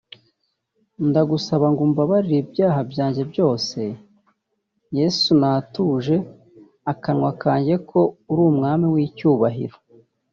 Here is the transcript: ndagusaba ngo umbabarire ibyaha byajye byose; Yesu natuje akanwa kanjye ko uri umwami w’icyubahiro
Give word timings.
ndagusaba 1.07 1.65
ngo 1.71 1.81
umbabarire 1.87 2.37
ibyaha 2.43 2.79
byajye 2.91 3.23
byose; 3.31 3.79
Yesu 4.97 5.29
natuje 5.41 6.15
akanwa 6.91 7.31
kanjye 7.41 7.75
ko 7.89 7.99
uri 8.31 8.41
umwami 8.51 8.85
w’icyubahiro 8.93 9.77